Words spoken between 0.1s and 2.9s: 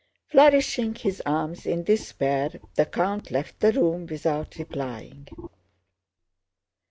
Flourishing his arms in despair the